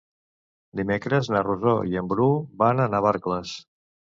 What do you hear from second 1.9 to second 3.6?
i en Bru van a Navarcles.